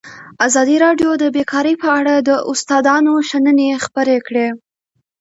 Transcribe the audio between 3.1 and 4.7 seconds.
شننې خپرې کړي.